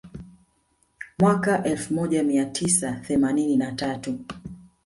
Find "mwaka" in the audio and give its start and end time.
1.19-1.63